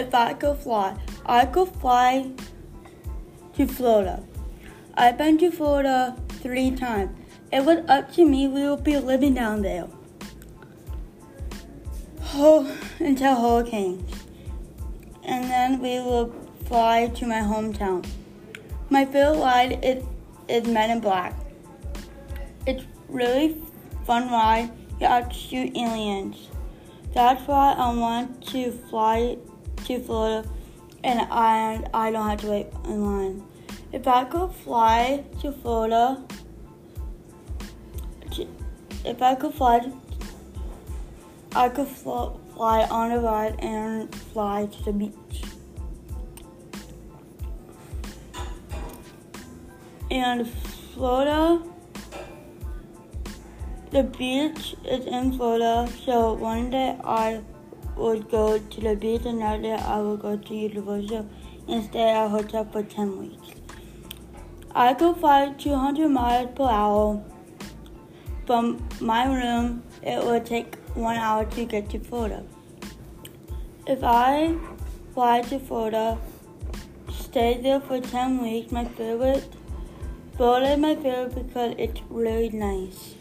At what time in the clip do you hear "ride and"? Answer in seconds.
43.18-44.14